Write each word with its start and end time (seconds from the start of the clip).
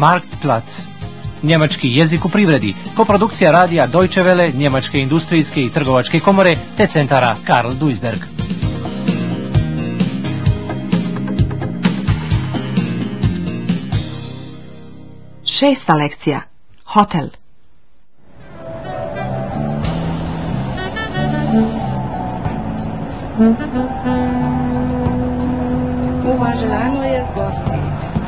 Marktplatz. 0.00 0.80
Njemački 1.42 1.88
jezik 1.88 2.24
u 2.24 2.28
privredi, 2.28 2.74
koprodukcija 2.96 3.50
radija 3.52 3.86
Deutsche 3.86 4.22
Welle, 4.22 4.54
Njemačke 4.54 4.98
industrijske 4.98 5.60
i 5.60 5.70
trgovačke 5.70 6.20
komore 6.20 6.56
te 6.76 6.86
centara 6.86 7.36
Karl 7.46 7.74
Duisberg. 7.74 8.20
Šesta 15.44 15.94
lekcija. 15.94 16.40
Hotel. 16.84 17.28
Mm-hmm. 23.38 23.89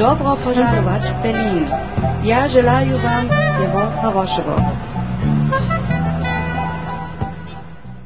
добро 0.01 0.35
пожаловать 0.35 1.03
в 1.03 1.23
Берлин. 1.23 1.67
Я 2.23 2.47
желаю 2.49 2.97
вам 2.99 3.27
всего 3.27 3.91
хорошего. 4.01 4.87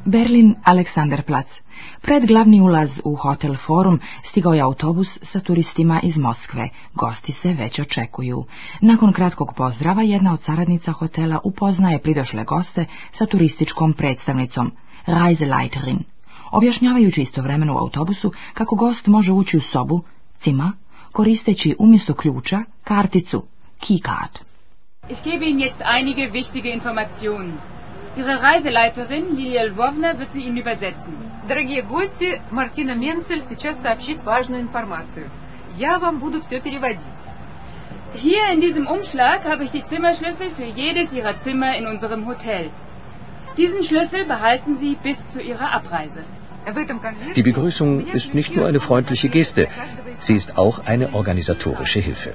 Berlin 0.04 0.56
Aleksanderplatz. 0.64 1.62
Pred 2.02 2.26
glavni 2.26 2.60
ulaz 2.60 3.00
u 3.04 3.14
Hotel 3.16 3.56
Forum 3.56 4.00
stigao 4.24 4.54
je 4.54 4.60
autobus 4.60 5.18
sa 5.22 5.40
turistima 5.40 6.00
iz 6.02 6.16
Moskve. 6.16 6.68
Gosti 6.94 7.32
se 7.32 7.52
već 7.52 7.78
očekuju. 7.78 8.44
Nakon 8.80 9.12
kratkog 9.12 9.54
pozdrava 9.56 10.02
jedna 10.02 10.32
od 10.32 10.42
saradnica 10.42 10.92
hotela 10.92 11.38
upoznaje 11.44 11.98
pridošle 11.98 12.44
goste 12.44 12.84
sa 13.12 13.26
turističkom 13.26 13.92
predstavnicom, 13.92 14.72
Reiseleiterin, 15.06 15.98
objašnjavajući 16.50 17.22
istovremeno 17.22 17.74
u 17.74 17.78
autobusu 17.78 18.32
kako 18.54 18.76
gost 18.76 19.06
može 19.06 19.32
ući 19.32 19.56
u 19.56 19.60
sobu, 19.60 20.02
cima, 20.34 20.72
koristeći 21.12 21.76
umjesto 21.78 22.14
ključa 22.14 22.64
karticu, 22.84 23.42
keycard. 23.80 24.40
Ich 25.08 25.22
gebe 25.24 25.46
Ihnen 25.46 25.60
jetzt 25.60 25.82
einige 25.82 26.32
wichtige 26.32 26.72
Informationen. 26.72 27.52
Ihre 28.16 28.34
Reiseleiterin 28.42 29.36
Lilia 29.36 29.64
Lvovna 29.64 30.18
wird 30.18 30.32
sie 30.32 30.40
Ihnen 30.40 30.58
übersetzen. 30.58 31.12
Дорогие 31.48 31.82
гости, 31.82 32.40
Мартина 32.50 32.94
Менцель 32.94 33.42
сейчас 33.48 33.82
сообщит 33.82 34.22
важную 34.22 34.62
информацию. 34.62 35.30
Я 35.76 35.98
вам 35.98 36.20
буду 36.20 36.40
все 36.42 36.60
переводить. 36.60 37.18
Hier 38.14 38.52
in 38.52 38.60
diesem 38.60 38.86
Umschlag 38.86 39.44
habe 39.44 39.64
ich 39.64 39.70
die 39.70 39.82
Zimmerschlüssel 39.84 40.50
für 40.50 40.66
jedes 40.66 41.12
Ihrer 41.12 41.38
Zimmer 41.40 41.76
in 41.76 41.86
unserem 41.86 42.26
Hotel. 42.26 42.70
Diesen 43.56 43.82
Schlüssel 43.82 44.24
behalten 44.26 44.76
Sie 44.76 44.96
bis 45.02 45.18
zu 45.30 45.40
Ihrer 45.40 45.72
Abreise. 45.72 46.24
Die 47.34 47.42
Begrüßung 47.42 48.06
ist 48.06 48.34
nicht 48.34 48.54
nur 48.54 48.66
eine 48.66 48.78
freundliche 48.78 49.28
Geste, 49.28 49.68
sie 50.19 50.35
ist 50.35 50.57
auch 50.57 50.79
eine 50.85 51.13
organisatorische 51.13 51.99
Hilfe. 51.99 52.33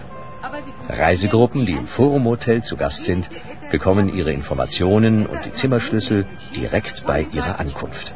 Reisegruppen, 0.88 1.64
die 1.66 1.72
im 1.72 1.86
Forum 1.86 2.24
Hotel 2.26 2.62
zu 2.62 2.76
Gast 2.76 3.04
sind, 3.04 3.28
bekommen 3.70 4.12
ihre 4.12 4.32
Informationen 4.32 5.26
und 5.26 5.44
die 5.44 5.52
Zimmerschlüssel 5.52 6.26
direkt 6.54 7.04
bei 7.06 7.22
ihrer 7.32 7.58
Ankunft. 7.58 8.12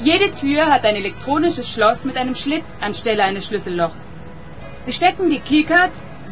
Jede 0.00 0.30
Tür 0.32 0.66
hat 0.70 0.84
ein 0.84 0.96
elektronisches 0.96 1.68
Schloss 1.68 2.04
mit 2.04 2.16
einem 2.16 2.34
Schlitz 2.34 2.66
anstelle 2.80 3.24
eines 3.24 3.46
Schlüssellochs. 3.46 4.02
Sie 4.84 4.92
stecken 4.92 5.28
die 5.28 5.40
Keycard 5.40 5.90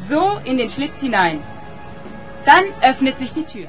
so 0.09 0.39
in 0.45 0.57
den 0.57 0.71
Schlitz 0.71 1.01
hinein. 1.01 1.43
Dann 2.45 2.65
öffnet 2.81 3.19
sich 3.19 3.35
die 3.35 3.45
Tür. 3.45 3.69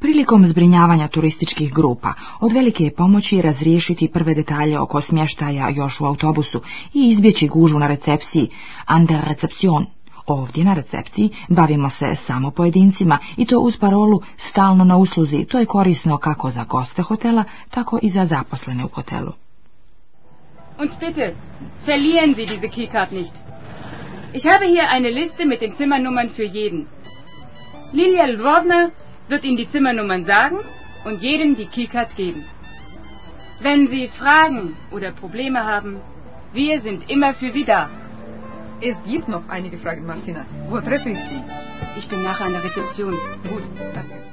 Prilikom 0.00 0.46
zbrinjavanja 0.46 1.08
turističkih 1.08 1.74
grupa 1.74 2.12
od 2.40 2.52
velike 2.52 2.84
je 2.84 2.94
pomoći 2.94 3.42
razriješiti 3.42 4.08
prve 4.08 4.34
detalje 4.34 4.78
oko 4.78 5.00
smještaja 5.00 5.68
još 5.68 6.00
u 6.00 6.04
autobusu 6.04 6.60
i 6.94 7.10
izbjeći 7.10 7.48
gužu 7.48 7.78
na 7.78 7.86
recepciji, 7.86 8.48
under 8.96 9.20
recepcion. 9.28 9.86
Ovdje 10.26 10.64
na 10.64 10.74
recepciji 10.74 11.30
bavimo 11.48 11.90
se 11.90 12.16
samo 12.16 12.50
pojedincima 12.50 13.18
i 13.36 13.44
to 13.44 13.58
uz 13.60 13.76
parolu 13.76 14.20
stalno 14.36 14.84
na 14.84 14.96
usluzi. 14.96 15.44
To 15.44 15.58
je 15.58 15.66
korisno 15.66 16.18
kako 16.18 16.50
za 16.50 16.64
goste 16.64 17.02
hotela, 17.02 17.44
tako 17.70 17.98
i 18.02 18.10
za 18.10 18.26
zaposlene 18.26 18.84
u 18.84 18.88
hotelu. 18.88 19.32
Und 20.78 20.90
bitte, 21.00 21.34
verlieren 21.86 22.34
Sie 22.34 22.46
diese 22.46 22.68
Keycard 22.68 23.12
nicht. 23.12 23.32
Ich 24.32 24.44
habe 24.52 24.66
hier 24.66 24.88
eine 24.94 25.10
Liste 25.10 25.44
mit 25.44 25.60
den 25.60 25.76
Zimmernummern 25.76 26.28
für 26.28 26.48
jeden. 26.56 26.86
Lilia 27.92 28.26
Lvovna 28.26 28.90
wird 29.28 29.44
Ihnen 29.44 29.56
die 29.56 29.68
Zimmernummern 29.68 30.24
sagen 30.24 30.58
und 31.04 31.22
jedem 31.22 31.56
die 31.56 31.66
Keycard 31.66 32.14
geben. 32.16 32.44
Wenn 33.60 33.86
Sie 33.86 34.08
Fragen 34.08 34.76
oder 34.90 35.12
Probleme 35.12 35.64
haben, 35.64 36.00
wir 36.52 36.80
sind 36.80 37.10
immer 37.10 37.34
für 37.34 37.50
Sie 37.50 37.64
da. 37.64 37.88
Es 38.80 39.02
gibt 39.04 39.28
noch 39.28 39.48
einige 39.48 39.78
Fragen, 39.78 40.04
Martina. 40.06 40.44
Wo 40.68 40.80
treffe 40.80 41.10
ich 41.10 41.18
Sie? 41.18 41.42
Ich 41.96 42.08
bin 42.08 42.22
nachher 42.22 42.46
an 42.46 42.52
der 42.52 42.64
Rezeption. 42.64 43.14
Gut, 43.48 43.62
danke. 43.94 44.23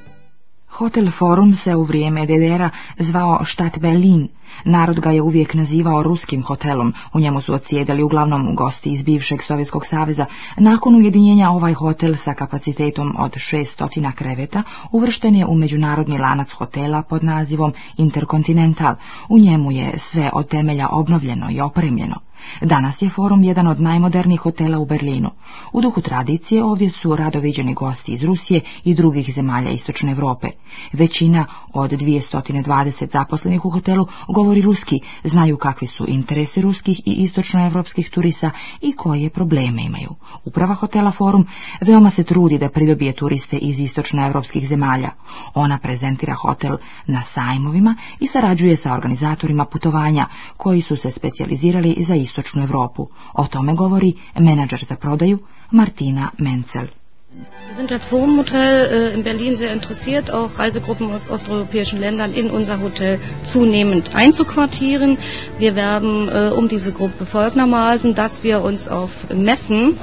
Hotel 0.82 1.12
Forum 1.12 1.54
se 1.54 1.76
u 1.76 1.84
vrijeme 1.84 2.26
DDR-a 2.26 2.70
zvao 3.00 3.46
Štat 3.46 3.80
Berlin. 3.80 4.28
Narod 4.66 5.00
ga 5.00 5.12
je 5.12 5.22
uvijek 5.22 5.54
nazivao 5.54 6.04
ruskim 6.04 6.44
hotelom. 6.44 6.94
U 7.14 7.20
njemu 7.20 7.42
su 7.42 7.54
odsjedali 7.54 8.04
uglavnom 8.04 8.56
gosti 8.56 8.94
iz 8.94 9.04
bivšeg 9.04 9.42
Sovjetskog 9.44 9.86
saveza. 9.86 10.26
Nakon 10.58 10.96
ujedinjenja 10.96 11.50
ovaj 11.50 11.74
hotel 11.74 12.16
sa 12.16 12.34
kapacitetom 12.34 13.16
od 13.20 13.32
600 13.32 14.12
kreveta 14.12 14.64
uvršten 14.92 15.36
je 15.36 15.46
u 15.46 15.56
međunarodni 15.56 16.18
lanac 16.18 16.52
hotela 16.52 17.02
pod 17.02 17.24
nazivom 17.24 17.74
Intercontinental. 17.98 18.96
U 19.30 19.40
njemu 19.40 19.72
je 19.72 20.00
sve 20.00 20.30
od 20.34 20.48
temelja 20.48 20.88
obnovljeno 20.92 21.52
i 21.52 21.62
opremljeno. 21.62 22.16
Danas 22.62 23.02
je 23.02 23.10
forum 23.10 23.44
jedan 23.44 23.68
od 23.68 23.82
najmodernijih 23.82 24.40
hotela 24.40 24.80
u 24.80 24.86
Berlinu. 24.86 25.30
U 25.74 25.82
duhu 25.82 26.02
tradicije 26.02 26.64
ovdje 26.64 26.90
su 26.90 27.16
rado 27.16 27.40
viđeni 27.40 27.74
gosti 27.74 28.12
iz 28.12 28.24
Rusije 28.24 28.62
i 28.84 28.94
drugih 28.94 29.34
zemalja 29.36 29.72
Istočne 29.72 30.12
Europe. 30.12 30.48
Većina 30.94 31.46
od 31.74 31.92
220 31.92 33.12
zaposlenih 33.12 33.66
u 33.66 33.70
hotelu 33.70 34.08
govori 34.28 34.62
ruski, 34.62 35.00
znaju 35.24 35.58
kakvi 35.58 35.88
su 35.88 36.06
interesi 36.08 36.62
ruskih 36.62 37.00
i 37.06 37.12
istočnoevropskih 37.12 38.10
turista 38.10 38.52
i 38.82 38.92
koje 38.96 39.30
probleme 39.30 39.84
imaju. 39.84 40.10
Uprava 40.46 40.74
hotela 40.74 41.12
Forum 41.12 41.46
veoma 41.82 42.10
se 42.10 42.24
trudi 42.24 42.58
da 42.58 42.70
pridobije 42.70 43.14
turiste 43.14 43.58
iz 43.58 43.80
istočnoevropskih 43.80 44.68
zemalja. 44.68 45.10
Ona 45.54 45.78
prezentira 45.78 46.34
hotel 46.34 46.78
na 47.08 47.24
sajmovima 47.34 47.96
i 48.20 48.28
sarađuje 48.28 48.78
sa 48.78 48.94
organizatorima 48.94 49.66
putovanja 49.66 50.26
koji 50.58 50.82
su 50.82 50.96
se 50.96 51.12
specijalizirali 51.12 51.96
za 52.08 52.16
istočnu 52.32 52.64
Europu. 52.64 53.08
O 53.34 53.46
tome 53.48 53.76
govori 53.76 54.14
menadžer 54.40 54.86
za 54.90 54.96
prodaju 54.96 55.40
Martina 55.72 56.32
Menzel. 56.38 56.88
Wir 57.68 57.76
sind 57.78 57.92
als 57.92 58.06
Forum-Hotel 58.08 58.74
äh, 58.92 59.14
in 59.14 59.24
Berlin 59.24 59.56
sehr 59.56 59.72
interessiert, 59.72 60.30
auch 60.32 60.60
Reisegruppen 60.60 61.10
aus 61.14 61.30
osteuropäischen 61.30 61.98
Ländern 62.00 62.34
in 62.34 62.50
unser 62.50 62.82
Hotel 62.82 63.20
zunehmend 63.46 64.14
einzuquartieren. 64.14 65.18
Wir 65.58 65.74
werben 65.76 66.28
äh, 66.28 66.52
um 66.54 66.68
diese 66.68 66.92
Gruppe 66.92 67.26
folgendermaßen, 67.26 68.16
dass 68.16 68.44
wir 68.44 68.62
uns 68.62 68.90
auf 68.90 69.12
Messen 69.34 69.98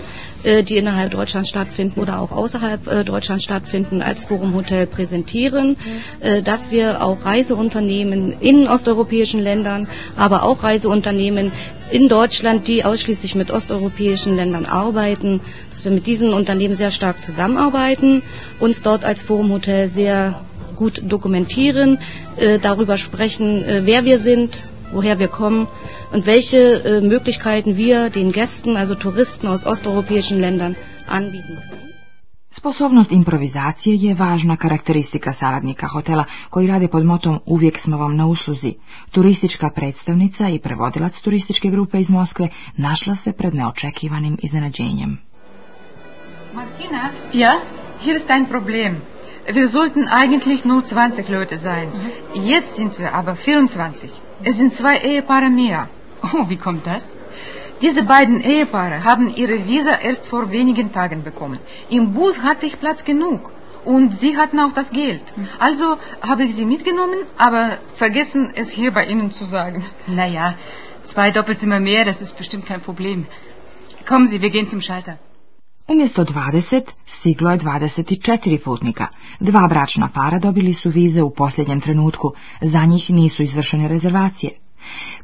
die 0.44 0.76
innerhalb 0.76 1.10
Deutschlands 1.12 1.49
stattfinden 1.49 2.00
oder 2.00 2.21
auch 2.21 2.31
außerhalb 2.32 2.87
äh, 2.87 3.04
Deutschlands 3.04 3.44
stattfinden, 3.44 4.03
als 4.03 4.25
Forum 4.25 4.54
Hotel 4.54 4.87
präsentieren, 4.87 5.76
äh, 6.21 6.43
dass 6.43 6.71
wir 6.71 7.03
auch 7.03 7.25
Reiseunternehmen 7.25 8.32
in 8.41 8.69
osteuropäischen 8.69 9.41
Ländern, 9.41 9.88
aber 10.16 10.44
auch 10.44 10.62
Reiseunternehmen 10.62 11.53
in 11.91 12.09
Deutschland, 12.09 12.69
die 12.69 12.84
ausschließlich 12.84 13.34
mit 13.34 13.50
osteuropäischen 13.50 14.37
Ländern 14.37 14.66
arbeiten, 14.66 15.41
dass 15.71 15.84
wir 15.84 15.91
mit 15.93 16.06
diesen 16.06 16.32
Unternehmen 16.32 16.75
sehr 16.75 16.91
stark 16.91 17.23
zusammenarbeiten, 17.25 18.23
uns 18.61 18.82
dort 18.82 19.05
als 19.05 19.23
Forum 19.23 19.50
Hotel 19.52 19.88
sehr 19.88 20.43
gut 20.76 21.02
dokumentieren, 21.05 21.99
darüber 22.62 22.99
sprechen, 22.99 23.64
wer 23.84 24.05
wir 24.05 24.19
sind, 24.20 24.62
woher 24.93 25.19
wir 25.19 25.29
kommen 25.29 25.67
und 26.12 26.26
welche 26.26 26.56
äh, 26.56 27.00
Möglichkeiten 27.00 27.76
wir 27.76 28.11
den 28.11 28.32
Gästen, 28.32 28.76
also 28.76 28.94
Touristen 28.94 29.49
aus 29.49 29.67
osteuropäischen 29.67 30.40
Ländern, 30.40 30.76
anbieten 31.06 31.56
können. 31.56 31.88
Sposobnost 32.50 33.12
improvizacije 33.12 33.96
je 33.96 34.14
važna 34.14 34.56
karakteristika 34.56 35.32
saradnika 35.32 35.87
hotela 35.87 36.25
koji 36.50 36.67
rade 36.67 36.88
pod 36.88 37.05
motom 37.05 37.40
Uvijek 37.46 37.79
smo 37.79 37.96
vam 37.96 38.17
na 38.17 38.26
usluzi. 38.26 38.75
Turistička 39.11 39.70
predstavnica 39.70 40.49
i 40.49 40.58
prevodilac 40.58 41.20
turističke 41.20 41.70
grupe 41.70 42.00
iz 42.00 42.11
Moskve 42.11 42.49
našla 42.76 43.17
se 43.17 43.32
pred 43.32 43.55
neočekivanim 43.55 44.38
iznenađenjem. 44.43 45.19
Martina? 46.55 47.11
Ja? 47.32 47.61
Hier 48.05 48.17
ist 48.17 48.31
ein 48.31 48.46
Problem. 48.46 48.96
Wir 49.49 49.69
sollten 49.69 50.08
eigentlich 50.23 50.64
nur 50.64 50.82
20 50.82 51.31
Leute 51.31 51.58
sein. 51.58 51.88
Mhm. 51.88 52.44
Jetzt 52.44 52.76
sind 52.76 52.99
wir 52.99 53.14
aber 53.14 53.34
24. 53.34 54.28
Es 54.43 54.56
sind 54.56 54.75
zwei 54.75 54.99
Ehepaare 54.99 55.50
mehr. 55.50 55.88
Oh, 56.23 56.49
wie 56.49 56.56
kommt 56.56 56.87
das? 56.87 57.05
Diese 57.81 58.02
beiden 58.02 58.40
Ehepaare 58.40 59.05
haben 59.05 59.35
ihre 59.35 59.67
Visa 59.67 59.99
erst 60.00 60.26
vor 60.26 60.50
wenigen 60.50 60.93
Tagen 60.93 61.23
bekommen. 61.23 61.61
Im 61.88 62.12
Bus 62.12 62.38
hatte 62.38 62.67
ich 62.67 62.81
Platz 62.81 63.05
genug. 63.05 63.52
Und 63.85 64.19
sie 64.19 64.37
hatten 64.37 64.58
auch 64.58 64.73
das 64.73 64.90
Geld. 64.90 65.23
Also 65.58 65.96
habe 66.20 66.44
ich 66.44 66.56
sie 66.56 66.67
mitgenommen, 66.67 67.20
aber 67.37 67.79
vergessen, 67.94 68.52
es 68.55 68.70
hier 68.70 68.90
bei 68.93 69.06
Ihnen 69.06 69.31
zu 69.31 69.44
sagen. 69.44 69.85
Naja, 70.08 70.55
zwei 71.05 71.31
Doppelzimmer 71.31 71.81
mehr, 71.81 72.05
das 72.05 72.20
ist 72.20 72.37
bestimmt 72.37 72.67
kein 72.67 72.81
Problem. 72.81 73.26
Kommen 74.06 74.26
Sie, 74.26 74.43
wir 74.43 74.50
gehen 74.50 74.69
zum 74.69 74.81
Schalter. 74.81 75.19
Umjesto 75.88 76.25
20, 76.25 76.82
stiglo 77.06 77.50
je 77.50 77.58
24 77.58 78.58
putnika. 78.64 79.06
Dva 79.40 79.69
bračna 79.69 80.08
para 80.14 80.38
dobili 80.38 80.75
su 80.75 80.90
vize 80.90 81.23
u 81.23 81.31
posljednjem 81.31 81.81
trenutku, 81.81 82.32
za 82.61 82.85
njih 82.85 83.11
nisu 83.11 83.43
izvršene 83.43 83.88
rezervacije. 83.88 84.52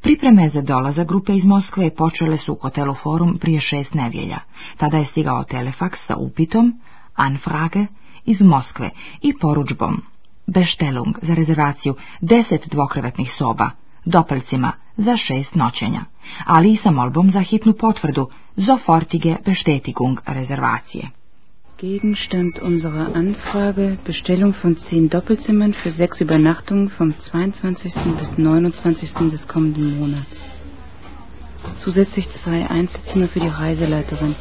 Pripreme 0.00 0.48
za 0.48 0.62
dolazak 0.62 1.08
grupe 1.08 1.36
iz 1.36 1.44
Moskve 1.44 1.90
počele 1.90 2.36
su 2.36 2.52
u 2.52 2.56
hotelu 2.56 2.94
Forum 2.94 3.38
prije 3.38 3.60
šest 3.60 3.94
nedjelja. 3.94 4.38
Tada 4.76 4.98
je 4.98 5.06
stigao 5.06 5.44
telefaks 5.44 6.06
sa 6.06 6.16
upitom, 6.16 6.80
Anfrage, 7.14 7.86
iz 8.24 8.40
Moskve 8.40 8.90
i 9.22 9.38
poručbom 9.38 10.02
Beštelung 10.46 11.18
za 11.22 11.34
rezervaciju 11.34 11.94
deset 12.20 12.68
dvokrevetnih 12.70 13.32
soba, 13.32 13.70
dopeljcima 14.04 14.72
za 14.96 15.16
šest 15.16 15.54
noćenja, 15.54 16.00
ali 16.46 16.72
i 16.72 16.76
sa 16.76 16.90
molbom 16.90 17.30
za 17.30 17.40
hitnu 17.40 17.72
potvrdu 17.72 18.28
Sofortige 18.56 19.40
Bestätigung 19.42 20.20
Reservatie. 20.28 21.08
Gegenstand 21.76 22.60
unserer 22.60 23.12
Anfrage 23.16 23.98
Bestellung 24.04 24.54
von 24.54 24.76
zehn 24.76 25.10
Doppelzimmern 25.10 25.74
für 25.74 25.90
sechs 25.90 26.20
Übernachtungen 26.20 26.88
vom 26.88 27.18
22. 27.18 27.92
bis 28.16 28.38
29. 28.38 29.28
des 29.28 29.48
kommenden 29.48 29.98
Monats. 29.98 30.44
Zusätzlich 31.78 32.30
zwei 32.30 32.70
Einzelzimmer 32.70 33.26
für 33.26 33.40
die 33.40 33.48
Reiseleiterin, 33.48 34.36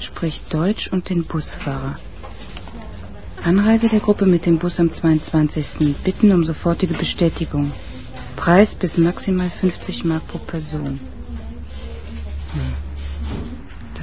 sprich 0.00 0.42
Deutsch 0.50 0.88
und 0.88 1.08
den 1.08 1.22
Busfahrer. 1.22 2.00
Anreise 3.40 3.86
der 3.86 4.00
Gruppe 4.00 4.26
mit 4.26 4.46
dem 4.46 4.58
Bus 4.58 4.80
am 4.80 4.92
22. 4.92 5.94
Bitten 6.02 6.32
um 6.32 6.42
sofortige 6.42 6.94
Bestätigung. 6.94 7.70
Preis 8.34 8.74
bis 8.74 8.98
maximal 8.98 9.48
50 9.48 10.04
Mark 10.04 10.26
pro 10.26 10.38
Person. 10.38 10.98
Hm. 12.52 12.83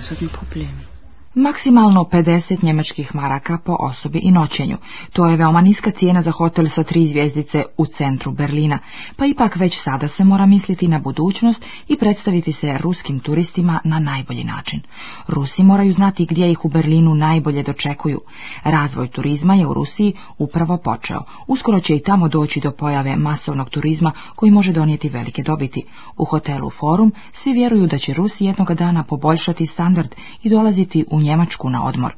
Das 0.02 0.12
wird 0.12 0.22
ein 0.22 0.32
Problem. 0.32 0.91
Maksimalno 1.36 2.04
50 2.04 2.64
njemačkih 2.64 3.16
maraka 3.16 3.58
po 3.66 3.78
osobi 3.80 4.20
i 4.20 4.32
noćenju. 4.32 4.78
To 5.14 5.26
je 5.26 5.38
veoma 5.38 5.62
niska 5.62 5.92
cijena 5.92 6.22
za 6.22 6.32
hotel 6.32 6.68
sa 6.70 6.84
tri 6.84 7.08
zvjezdice 7.08 7.64
u 7.78 7.86
centru 7.86 8.32
Berlina, 8.32 8.80
pa 9.16 9.26
ipak 9.26 9.56
već 9.56 9.84
sada 9.84 10.08
se 10.08 10.24
mora 10.24 10.46
misliti 10.46 10.88
na 10.88 11.00
budućnost 11.00 11.66
i 11.88 11.98
predstaviti 11.98 12.54
se 12.54 12.78
ruskim 12.78 13.20
turistima 13.20 13.80
na 13.84 14.00
najbolji 14.00 14.44
način. 14.44 14.82
Rusi 15.28 15.64
moraju 15.64 15.94
znati 15.94 16.26
gdje 16.26 16.52
ih 16.52 16.66
u 16.66 16.70
Berlinu 16.70 17.16
najbolje 17.16 17.64
dočekuju. 17.64 18.22
Razvoj 18.64 19.08
turizma 19.08 19.56
je 19.56 19.68
u 19.68 19.74
Rusiji 19.74 20.14
upravo 20.38 20.78
počeo. 20.78 21.24
Uskoro 21.48 21.80
će 21.80 21.96
i 21.96 22.04
tamo 22.04 22.28
doći 22.28 22.60
do 22.60 22.72
pojave 22.72 23.16
masovnog 23.16 23.70
turizma 23.70 24.12
koji 24.36 24.52
može 24.52 24.72
donijeti 24.72 25.10
velike 25.10 25.44
dobiti. 25.44 25.84
U 26.18 26.26
hotelu 26.26 26.70
Forum 26.70 27.12
svi 27.34 27.54
vjeruju 27.54 27.88
da 27.88 27.98
će 27.98 28.14
Rusi 28.14 28.46
jednoga 28.46 28.74
dana 28.74 29.04
poboljšati 29.04 29.66
standard 29.66 30.16
i 30.44 30.50
dolaziti 30.50 31.06
u 31.12 31.21
Njemačku 31.22 31.70
na 31.70 31.84
odmor. 31.84 32.16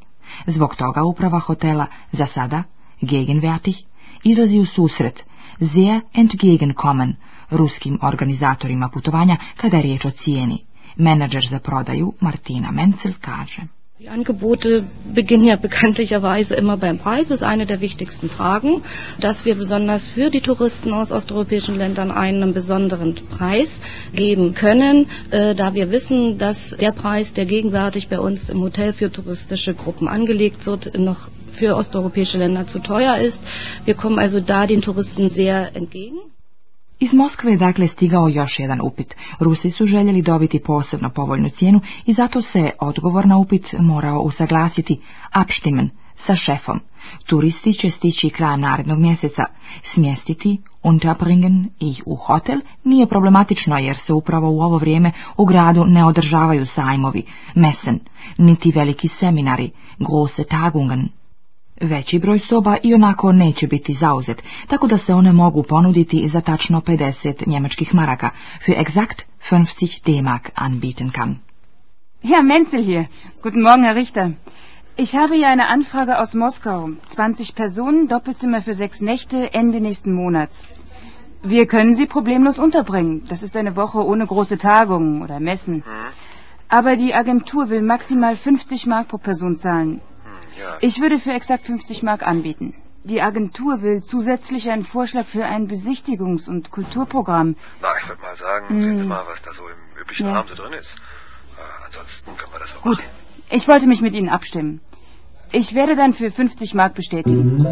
Zbog 0.47 0.75
toga 0.75 1.03
uprava 1.03 1.39
hotela 1.39 1.87
za 2.11 2.27
sada, 2.27 2.63
gegenwärtig, 3.01 3.83
izlazi 4.23 4.59
u 4.59 4.65
susret, 4.65 5.23
sehr 5.59 6.01
entgegenkommen, 6.13 7.15
ruskim 7.49 7.99
organizatorima 8.01 8.89
putovanja 8.89 9.37
kada 9.57 9.77
je 9.77 9.83
riječ 9.83 10.05
o 10.05 10.11
cijeni. 10.11 10.63
Menadžer 10.95 11.47
za 11.49 11.59
prodaju 11.59 12.13
Martina 12.19 12.71
Menzel 12.71 13.13
kaže. 13.21 13.61
Die 14.03 14.09
Angebote 14.09 14.83
beginnen 15.13 15.45
ja 15.45 15.55
bekanntlicherweise 15.55 16.55
immer 16.55 16.75
beim 16.75 16.97
Preis. 16.99 17.29
Das 17.29 17.39
ist 17.39 17.47
eine 17.47 17.65
der 17.65 17.79
wichtigsten 17.79 18.29
Fragen, 18.29 18.81
dass 19.21 19.45
wir 19.45 19.55
besonders 19.55 20.09
für 20.09 20.29
die 20.29 20.41
Touristen 20.41 20.91
aus 20.91 21.09
osteuropäischen 21.13 21.77
Ländern 21.77 22.11
einen 22.11 22.53
besonderen 22.53 23.15
Preis 23.29 23.79
geben 24.13 24.55
können, 24.55 25.07
äh, 25.31 25.55
da 25.55 25.73
wir 25.73 25.89
wissen, 25.89 26.37
dass 26.37 26.75
der 26.81 26.91
Preis, 26.91 27.31
der 27.31 27.45
gegenwärtig 27.45 28.09
bei 28.09 28.19
uns 28.19 28.49
im 28.49 28.59
Hotel 28.59 28.91
für 28.91 29.09
touristische 29.09 29.73
Gruppen 29.73 30.09
angelegt 30.09 30.65
wird, 30.65 30.97
noch 30.99 31.29
für 31.53 31.77
osteuropäische 31.77 32.37
Länder 32.37 32.67
zu 32.67 32.79
teuer 32.79 33.19
ist. 33.19 33.41
Wir 33.85 33.93
kommen 33.93 34.19
also 34.19 34.41
da 34.41 34.67
den 34.67 34.81
Touristen 34.81 35.29
sehr 35.29 35.77
entgegen. 35.77 36.17
Iz 36.99 37.13
Moskve 37.13 37.51
je 37.51 37.57
dakle 37.57 37.87
stigao 37.87 38.29
još 38.29 38.59
jedan 38.59 38.79
upit. 38.81 39.15
Rusi 39.39 39.71
su 39.71 39.85
željeli 39.85 40.21
dobiti 40.21 40.59
posebno 40.59 41.09
povoljnu 41.09 41.49
cijenu 41.49 41.79
i 42.05 42.13
zato 42.13 42.41
se 42.41 42.71
odgovor 42.79 43.25
na 43.25 43.37
upit 43.37 43.73
morao 43.79 44.19
usaglasiti 44.19 45.01
abstimen 45.31 45.89
sa 46.17 46.35
šefom. 46.35 46.79
Turisti 47.25 47.73
će 47.73 47.89
stići 47.89 48.29
krajem 48.29 48.61
narednog 48.61 48.99
mjeseca. 48.99 49.45
Smjestiti, 49.83 50.61
unterbringen 50.83 51.69
ih 51.79 52.03
u 52.05 52.15
hotel 52.15 52.59
nije 52.83 53.07
problematično 53.07 53.77
jer 53.77 53.97
se 53.97 54.13
upravo 54.13 54.49
u 54.49 54.61
ovo 54.61 54.77
vrijeme 54.77 55.11
u 55.37 55.45
gradu 55.45 55.85
ne 55.85 56.05
održavaju 56.05 56.65
sajmovi, 56.65 57.23
mesen, 57.55 57.99
niti 58.37 58.71
veliki 58.71 59.07
seminari, 59.07 59.71
große 59.99 60.43
Tagungen, 60.49 61.09
Veći 61.81 62.19
broj 62.19 62.39
soba 62.39 62.77
i 62.83 62.93
onako 62.93 63.31
neće 63.31 63.67
biti 63.67 63.93
zauzet, 63.93 64.43
tako 64.67 64.87
da 64.87 64.97
se 64.97 65.13
one 65.13 65.33
mogu 65.33 65.63
ponuditi 65.63 66.29
za 66.29 66.41
tačno 66.41 66.81
50 66.81 67.47
njemačkih 67.47 67.95
maraka, 67.95 68.29
für 68.67 68.83
exakt 68.85 69.21
50 69.51 70.05
D-Mark 70.05 70.51
anbieten 70.55 71.11
kann. 71.11 71.35
Herr 72.23 72.43
Menzel 72.43 72.83
hier. 72.83 73.05
Guten 73.43 73.61
Morgen, 73.61 73.83
Herr 73.83 73.95
Richter. 73.95 74.31
Ich 74.97 75.15
habe 75.15 75.35
hier 75.35 75.47
eine 75.47 75.67
Anfrage 75.67 76.19
aus 76.19 76.33
Moskau. 76.33 76.89
20 77.15 77.55
Personen, 77.55 78.07
Doppelzimmer 78.07 78.61
für 78.61 78.73
sechs 78.73 79.01
Nächte, 79.01 79.53
Ende 79.53 79.81
nächsten 79.81 80.13
Monats. 80.13 80.65
Wir 81.43 81.65
können 81.65 81.95
Sie 81.95 82.05
problemlos 82.05 82.59
unterbringen. 82.59 83.23
Das 83.27 83.43
ist 83.43 83.57
eine 83.57 83.75
Woche 83.75 84.05
ohne 84.05 84.25
große 84.25 84.57
Tagungen 84.57 85.21
oder 85.21 85.39
Messen. 85.39 85.73
Hm. 85.73 85.83
Aber 86.69 86.95
die 86.95 87.13
Agentur 87.13 87.69
will 87.69 87.81
maximal 87.81 88.35
50 88.35 88.85
Mark 88.85 89.07
pro 89.07 89.17
Person 89.17 89.57
zahlen. 89.57 89.99
Ja. 90.59 90.77
Ich 90.81 90.99
würde 90.99 91.19
für 91.19 91.31
exakt 91.31 91.65
50 91.65 92.03
Mark 92.03 92.23
anbieten. 92.23 92.75
Die 93.05 93.21
Agentur 93.21 93.81
will 93.81 94.01
zusätzlich 94.01 94.69
einen 94.69 94.85
Vorschlag 94.85 95.25
für 95.25 95.45
ein 95.45 95.67
Besichtigungs- 95.67 96.47
und 96.47 96.71
Kulturprogramm. 96.71 97.57
Na, 97.81 97.89
ich 98.01 98.07
würde 98.07 98.21
mal 98.21 98.35
sagen, 98.37 98.77
mm. 98.77 98.81
sehen 98.81 98.97
Sie 98.99 99.03
mal, 99.05 99.25
was 99.27 99.41
da 99.41 99.53
so 99.53 99.63
im 99.67 100.01
üblichen 100.01 100.27
ja. 100.27 100.33
Rahmen 100.33 100.47
so 100.47 100.55
drin 100.55 100.73
ist. 100.73 100.95
Äh, 101.57 101.85
ansonsten 101.85 102.37
können 102.37 102.53
wir 102.53 102.59
das 102.59 102.75
auch 102.77 102.81
Gut, 102.81 102.97
machen. 102.97 103.09
ich 103.49 103.67
wollte 103.67 103.87
mich 103.87 103.99
mit 103.99 104.13
Ihnen 104.13 104.29
abstimmen. 104.29 104.79
Ich 105.51 105.75
werde 105.75 105.95
dann 105.95 106.13
für 106.13 106.31
50 106.31 106.73
Mark 106.73 106.95
bestätigen. 106.95 107.63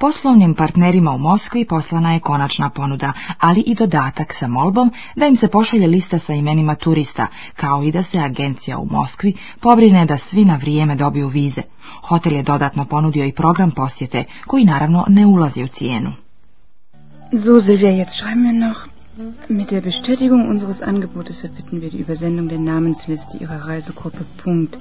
Poslovnim 0.00 0.54
partnerima 0.54 1.10
u 1.12 1.18
Moskvi 1.18 1.64
poslana 1.64 2.12
je 2.12 2.20
konačna 2.20 2.70
ponuda, 2.70 3.12
ali 3.38 3.60
i 3.60 3.74
dodatak 3.74 4.34
sa 4.34 4.48
molbom 4.48 4.90
da 5.16 5.26
im 5.26 5.36
se 5.36 5.48
pošalje 5.48 5.86
lista 5.86 6.18
sa 6.18 6.34
imenima 6.34 6.74
turista, 6.74 7.26
kao 7.56 7.82
i 7.82 7.92
da 7.92 8.02
se 8.02 8.18
agencija 8.18 8.78
u 8.78 8.86
Moskvi 8.90 9.34
pobrine 9.60 10.06
da 10.06 10.18
svi 10.18 10.44
na 10.44 10.56
vrijeme 10.56 10.96
dobiju 10.96 11.28
vize. 11.28 11.62
Hotel 12.02 12.32
je 12.32 12.42
dodatno 12.42 12.84
ponudio 12.84 13.24
i 13.24 13.32
program 13.32 13.70
posjete, 13.70 14.24
koji 14.46 14.64
naravno 14.64 15.04
ne 15.08 15.26
ulazi 15.26 15.64
u 15.64 15.68
cijenu. 15.68 16.12
So, 17.32 17.60
Silvia, 17.60 17.90
jetzt 17.90 18.16
schreiben 18.16 18.44
wir 18.44 18.68
noch. 18.68 18.88
Mit 19.48 19.70
der 19.70 19.82
Bestätigung 19.82 20.50
unseres 20.50 20.82
Angebotes 20.82 21.44
erbitten 21.44 21.80
wir 21.80 21.90
die 21.90 22.04
Übersendung 22.04 22.48
der 22.48 22.58
Namensliste 22.58 23.38
Ihrer 23.40 23.68
Reisegruppe. 23.68 24.18
Punkt. 24.44 24.76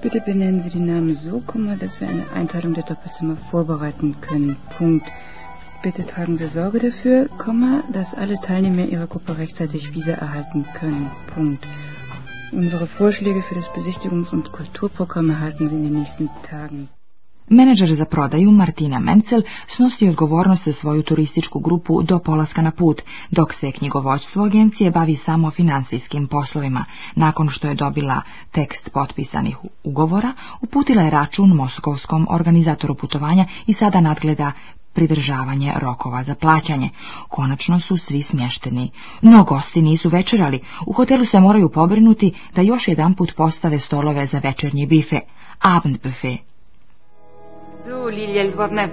Bitte 0.00 0.20
benennen 0.20 0.62
Sie 0.62 0.70
die 0.70 0.78
Namen 0.78 1.14
so, 1.14 1.42
dass 1.80 2.00
wir 2.00 2.08
eine 2.08 2.30
Einteilung 2.30 2.72
der 2.72 2.84
Doppelzimmer 2.84 3.36
vorbereiten 3.50 4.20
können. 4.20 4.56
Punkt. 4.76 5.04
Bitte 5.82 6.06
tragen 6.06 6.38
Sie 6.38 6.46
Sorge 6.46 6.78
dafür, 6.78 7.28
dass 7.92 8.14
alle 8.14 8.36
Teilnehmer 8.40 8.86
Ihrer 8.86 9.08
Gruppe 9.08 9.38
rechtzeitig 9.38 9.92
Visa 9.94 10.12
erhalten 10.12 10.66
können. 10.74 11.10
Punkt. 11.34 11.66
Unsere 12.52 12.86
Vorschläge 12.86 13.42
für 13.42 13.56
das 13.56 13.66
Besichtigungs- 13.70 14.32
und 14.32 14.52
Kulturprogramm 14.52 15.30
erhalten 15.30 15.68
Sie 15.68 15.74
in 15.74 15.82
den 15.82 15.94
nächsten 15.94 16.30
Tagen. 16.48 16.88
Menadžer 17.50 17.94
za 17.94 18.04
prodaju 18.04 18.52
Martina 18.52 19.00
Mencel 19.00 19.42
snosi 19.66 20.08
odgovornost 20.08 20.64
za 20.64 20.72
svoju 20.72 21.02
turističku 21.02 21.58
grupu 21.60 22.02
do 22.02 22.18
polaska 22.18 22.62
na 22.62 22.70
put, 22.70 23.02
dok 23.30 23.54
se 23.54 23.72
knjigovođstvo 23.72 24.44
agencije 24.44 24.90
bavi 24.90 25.16
samo 25.16 25.50
financijskim 25.50 26.26
poslovima. 26.26 26.84
Nakon 27.14 27.48
što 27.48 27.68
je 27.68 27.74
dobila 27.74 28.22
tekst 28.50 28.90
potpisanih 28.92 29.56
ugovora, 29.84 30.32
uputila 30.60 31.02
je 31.02 31.10
račun 31.10 31.50
moskovskom 31.50 32.26
organizatoru 32.30 32.94
putovanja 32.94 33.46
i 33.66 33.72
sada 33.72 34.00
nadgleda 34.00 34.52
pridržavanje 34.92 35.72
rokova 35.76 36.22
za 36.22 36.34
plaćanje. 36.34 36.90
Konačno 37.28 37.80
su 37.80 37.96
svi 37.96 38.22
smješteni. 38.22 38.90
No 39.22 39.44
gosti 39.44 39.82
nisu 39.82 40.08
večerali. 40.08 40.60
U 40.86 40.92
hotelu 40.92 41.24
se 41.24 41.40
moraju 41.40 41.68
pobrinuti 41.68 42.32
da 42.54 42.62
još 42.62 42.88
jedan 42.88 43.14
put 43.14 43.34
postave 43.36 43.78
stolove 43.78 44.26
za 44.26 44.38
večernji 44.38 44.86
bife, 44.86 45.20
Abendbuffet. 45.58 46.47
So, 47.88 48.08
Lilia 48.08 48.42
Lvovna, 48.42 48.90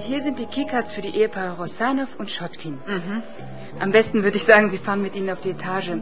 hier 0.00 0.20
sind 0.20 0.40
die 0.40 0.46
Keycards 0.46 0.92
für 0.92 1.00
die 1.00 1.14
Ehepaare 1.14 1.58
Rosanov 1.58 2.08
und 2.18 2.28
Schotkin. 2.28 2.80
Mhm. 2.84 3.22
Am 3.78 3.92
besten 3.92 4.24
würde 4.24 4.36
ich 4.36 4.42
sagen, 4.42 4.68
Sie 4.68 4.78
fahren 4.78 5.00
mit 5.00 5.14
ihnen 5.14 5.30
auf 5.30 5.40
die 5.42 5.50
Etage. 5.50 5.92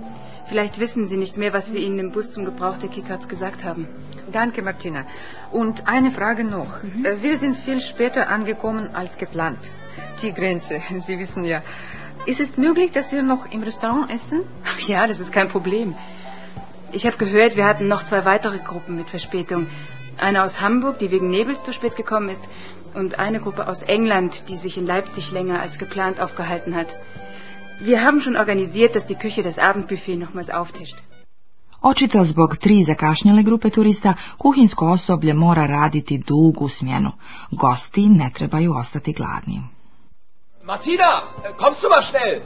Vielleicht 0.49 0.78
wissen 0.78 1.06
Sie 1.06 1.18
nicht 1.18 1.37
mehr, 1.37 1.52
was 1.52 1.70
wir 1.70 1.78
Ihnen 1.80 1.99
im 1.99 2.12
Bus 2.12 2.30
zum 2.30 2.47
Gebrauch 2.47 2.78
der 2.78 2.88
Keycards 2.88 3.28
gesagt 3.28 3.62
haben. 3.62 3.88
Danke, 4.32 4.62
Martina. 4.62 5.04
Und 5.52 5.87
eine 5.87 6.12
Frage 6.12 6.44
noch. 6.44 6.82
Mhm. 6.82 7.04
Äh, 7.04 7.23
wir 7.23 7.37
sind 7.37 7.59
viel 7.59 7.80
später 7.82 8.30
angekommen 8.30 8.88
als 8.94 9.18
geplant. 9.18 9.59
Die 10.23 10.32
Grenze, 10.32 10.80
Sie 11.06 11.18
wissen 11.18 11.44
ja. 11.44 11.62
Ist 12.25 12.40
es 12.40 12.56
möglich, 12.56 12.90
dass 12.92 13.12
wir 13.12 13.23
noch 13.23 13.50
im 13.52 13.62
Restaurant 13.62 14.11
essen? 14.11 14.44
Ja, 14.87 15.06
das 15.06 15.20
ist 15.20 15.30
kein 15.30 15.49
Problem. 15.49 15.94
Ich 16.92 17.04
habe 17.06 17.18
gehört, 17.18 17.56
wir 17.56 17.66
hatten 17.66 17.87
noch 17.87 18.06
zwei 18.06 18.25
weitere 18.25 18.59
Gruppen 18.61 18.97
mit 18.97 19.11
Verspätung. 19.11 19.66
Eine 20.20 20.42
aus 20.42 20.60
Hamburg, 20.60 20.98
die 20.98 21.10
wegen 21.10 21.30
Nebels 21.30 21.62
zu 21.62 21.72
spät 21.72 21.96
gekommen 21.96 22.28
ist, 22.28 22.42
und 22.94 23.18
eine 23.18 23.40
Gruppe 23.40 23.68
aus 23.68 23.82
England, 23.82 24.48
die 24.48 24.56
sich 24.56 24.76
in 24.76 24.86
Leipzig 24.86 25.30
länger 25.32 25.60
als 25.60 25.78
geplant 25.78 26.20
aufgehalten 26.20 26.74
hat. 26.74 26.94
Wir 27.80 28.02
haben 28.02 28.20
schon 28.20 28.36
organisiert, 28.36 28.94
dass 28.96 29.06
die 29.06 29.14
Küche 29.14 29.42
das 29.42 29.58
Abendbuffet 29.58 30.16
nochmals 30.16 30.50
auftischt. 30.50 30.98
Očito 31.82 32.24
zbog 32.24 32.56
tri 32.56 32.84
zakašnjele 32.84 33.42
grupe 33.42 33.70
turista, 33.70 34.14
kuhinsko 34.38 34.90
osoblje 34.92 35.34
mora 35.34 35.66
raditi 35.66 36.18
dugu 36.18 36.68
smjenu. 36.68 37.12
Gosti 37.50 38.08
ne 38.08 38.30
trebaju 38.34 38.74
ostati 38.76 39.12
gladni. 39.12 39.62
Martina, 40.64 41.22
kommst 41.56 41.82
du 41.82 41.88
mal 41.88 42.02
schnell? 42.02 42.42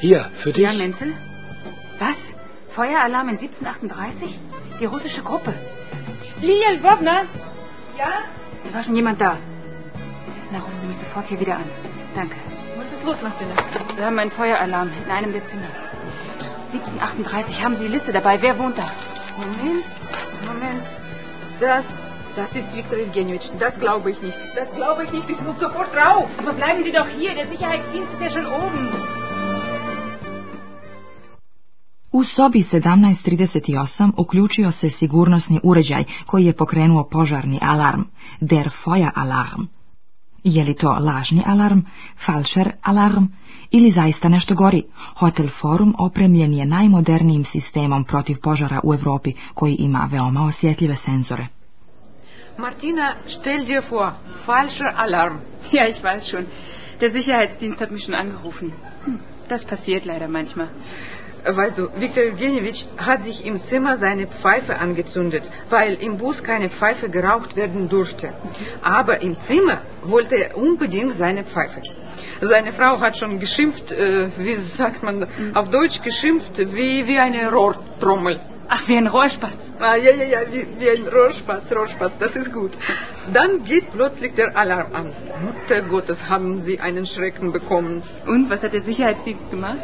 Hier, 0.00 0.24
für 0.42 0.52
dich. 0.52 0.64
Ja, 0.64 0.72
Menzel? 0.72 1.14
Was? 1.98 2.16
Feueralarm 2.74 3.28
in 3.28 3.38
1738? 3.38 4.49
Die 4.80 4.86
russische 4.86 5.22
Gruppe. 5.22 5.52
Lilia 6.40 6.70
Lvovna? 6.70 7.26
Ja? 7.98 8.10
Da 8.64 8.74
war 8.74 8.82
schon 8.82 8.96
jemand 8.96 9.20
da. 9.20 9.36
Na, 10.50 10.58
rufen 10.58 10.80
Sie 10.80 10.86
mich 10.86 10.96
sofort 10.96 11.26
hier 11.26 11.38
wieder 11.38 11.56
an. 11.56 11.64
Danke. 12.14 12.34
Was 12.78 12.90
ist 12.90 13.04
los, 13.04 13.20
Martina? 13.20 13.54
Wir 13.94 14.06
haben 14.06 14.18
einen 14.18 14.30
Feueralarm 14.30 14.90
in 15.04 15.10
einem 15.10 15.32
der 15.34 15.44
Zimmer. 15.44 15.68
1738. 16.72 17.62
Haben 17.62 17.76
Sie 17.76 17.82
die 17.84 17.92
Liste 17.92 18.10
dabei? 18.10 18.40
Wer 18.40 18.58
wohnt 18.58 18.78
da? 18.78 18.90
Moment, 19.36 19.84
Moment. 20.46 20.86
Das, 21.60 21.84
das 22.34 22.50
ist 22.56 22.74
Viktor 22.74 22.98
Evgenjewitsch. 22.98 23.50
Das 23.58 23.78
glaube 23.78 24.10
ich 24.10 24.22
nicht. 24.22 24.38
Das 24.56 24.72
glaube 24.74 25.04
ich 25.04 25.12
nicht. 25.12 25.28
Ich 25.28 25.40
muss 25.42 25.58
sofort 25.60 25.94
rauf. 25.94 26.30
Aber 26.38 26.54
bleiben 26.54 26.82
Sie 26.82 26.92
doch 26.92 27.06
hier. 27.06 27.34
Der 27.34 27.46
Sicherheitsdienst 27.48 28.14
ist 28.14 28.22
ja 28.22 28.30
schon 28.30 28.46
oben. 28.46 28.88
U 32.12 32.24
sobi 32.24 32.62
1738 32.62 34.12
uključio 34.16 34.72
se 34.72 34.90
sigurnosni 34.90 35.60
uređaj 35.62 36.04
koji 36.26 36.44
je 36.44 36.52
pokrenuo 36.52 37.04
požarni 37.04 37.58
alarm, 37.62 38.02
der 38.40 38.70
Feueralarm. 38.84 39.62
Je 40.44 40.64
li 40.64 40.74
to 40.74 40.90
lažni 40.90 41.42
alarm, 41.46 41.80
falšer 42.26 42.72
alarm 42.82 43.24
ili 43.70 43.90
zaista 43.90 44.28
nešto 44.28 44.54
gori? 44.54 44.82
Hotel 45.18 45.48
Forum 45.60 45.94
opremljen 45.98 46.54
je 46.54 46.66
najmodernijim 46.66 47.44
sistemom 47.44 48.04
protiv 48.04 48.36
požara 48.42 48.80
u 48.84 48.94
Europi 48.94 49.32
koji 49.54 49.74
ima 49.74 50.08
veoma 50.12 50.44
osjetljive 50.44 50.96
senzore. 50.96 51.46
Martina, 52.58 53.14
stell 53.26 53.64
dir 53.66 53.82
vor, 53.90 54.10
falscher 54.46 54.92
Alarm. 54.96 55.36
Ja, 55.72 55.88
ich 55.88 56.02
weiß 56.02 56.30
schon. 56.30 56.46
Der 57.00 57.10
Sicherheitsdienst 57.10 57.80
hat 57.80 57.90
mich 57.90 58.04
schon 58.04 58.14
angerufen. 58.14 58.72
Hm, 59.04 59.18
das 59.48 59.64
passiert 59.64 60.04
leider 60.04 60.28
manchmal. 60.28 60.68
Weißt 61.44 61.78
du, 61.78 61.88
Viktor 61.96 62.24
Evgenjewitsch 62.24 62.84
hat 62.96 63.22
sich 63.22 63.44
im 63.46 63.58
Zimmer 63.58 63.96
seine 63.98 64.26
Pfeife 64.26 64.78
angezündet, 64.78 65.44
weil 65.70 65.94
im 65.94 66.18
Bus 66.18 66.42
keine 66.42 66.68
Pfeife 66.68 67.08
geraucht 67.08 67.56
werden 67.56 67.88
durfte. 67.88 68.32
Aber 68.82 69.20
im 69.22 69.36
Zimmer 69.46 69.82
wollte 70.02 70.36
er 70.36 70.56
unbedingt 70.56 71.14
seine 71.14 71.44
Pfeife. 71.44 71.82
Seine 72.40 72.72
Frau 72.72 73.00
hat 73.00 73.16
schon 73.16 73.38
geschimpft, 73.38 73.92
äh, 73.92 74.28
wie 74.36 74.56
sagt 74.76 75.02
man 75.02 75.26
auf 75.54 75.70
Deutsch 75.70 76.00
geschimpft, 76.02 76.58
wie, 76.58 77.06
wie 77.06 77.18
eine 77.18 77.50
Rohrtrommel. 77.50 78.40
Ach, 78.72 78.86
wie 78.86 78.96
ein 78.96 79.08
Rohrspatz. 79.08 79.58
Ah, 79.80 79.96
ja, 79.96 80.12
ja, 80.12 80.24
ja, 80.24 80.40
wie, 80.52 80.64
wie 80.78 80.90
ein 80.90 81.08
Rohrspatz, 81.08 81.72
Rohrspatz, 81.72 82.12
das 82.20 82.36
ist 82.36 82.52
gut. 82.52 82.70
Dann 83.32 83.64
geht 83.64 83.92
plötzlich 83.92 84.34
der 84.34 84.56
Alarm 84.56 84.94
an. 84.94 85.12
Mutter 85.44 85.82
Gottes, 85.82 86.28
haben 86.28 86.62
sie 86.62 86.80
einen 86.80 87.06
Schrecken 87.06 87.52
bekommen. 87.52 88.02
Und, 88.26 88.50
was 88.50 88.62
hat 88.62 88.72
der 88.72 88.80
Sicherheitsdienst 88.80 89.50
gemacht? 89.50 89.78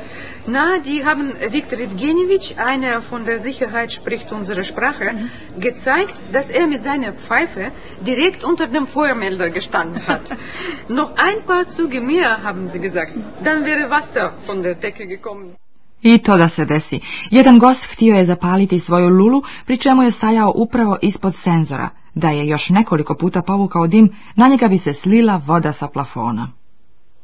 Na, 0.46 0.78
die 0.78 1.04
haben 1.04 1.34
Viktor 1.50 1.78
Evgenjewitsch, 1.78 2.56
einer 2.56 3.02
von 3.02 3.24
der 3.24 3.40
Sicherheit 3.40 3.92
spricht 3.92 4.32
unsere 4.32 4.64
Sprache, 4.64 5.12
mhm. 5.12 5.60
gezeigt, 5.60 6.16
dass 6.32 6.48
er 6.48 6.66
mit 6.66 6.82
seiner 6.82 7.12
Pfeife 7.12 7.72
direkt 8.00 8.44
unter 8.44 8.66
dem 8.66 8.86
Feuermelder 8.86 9.50
gestanden 9.50 10.06
hat. 10.06 10.30
Noch 10.88 11.16
ein 11.16 11.42
paar 11.46 11.68
Züge 11.68 12.00
mehr, 12.00 12.42
haben 12.42 12.70
sie 12.72 12.80
gesagt. 12.80 13.12
Dann 13.44 13.64
wäre 13.64 13.90
Wasser 13.90 14.34
von 14.46 14.62
der 14.62 14.74
Decke 14.74 15.06
gekommen. 15.06 15.56
I 16.02 16.18
to 16.18 16.36
da 16.36 16.48
se 16.48 16.64
desi. 16.64 17.00
Jedan 17.30 17.58
gost 17.58 17.86
htio 17.92 18.16
je 18.16 18.26
zapaliti 18.26 18.78
svoju 18.78 19.08
lulu, 19.08 19.42
pri 19.66 19.76
čemu 19.78 20.02
je 20.02 20.10
stajao 20.10 20.52
upravo 20.56 20.96
ispod 21.02 21.34
senzora. 21.44 21.88
Da 22.16 22.30
je 22.30 22.46
još 22.46 22.68
nekoliko 22.68 23.14
puta 23.14 23.42
povukao 23.42 23.86
dim, 23.86 24.12
na 24.36 24.48
njega 24.48 24.68
bi 24.68 24.78
se 24.78 24.92
slila 24.92 25.40
voda 25.46 25.72
sa 25.72 25.88
plafona. 25.88 26.52